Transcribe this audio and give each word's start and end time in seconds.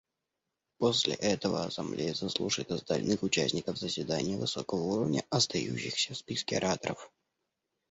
После 0.79 1.13
этого 1.13 1.63
Ассамблея 1.63 2.15
заслушает 2.15 2.71
остальных 2.71 3.21
участников 3.21 3.77
заседания 3.77 4.35
высокого 4.35 4.81
уровня, 4.81 5.23
остающихся 5.29 6.15
в 6.15 6.17
списке 6.17 6.57
ораторов. 6.57 7.11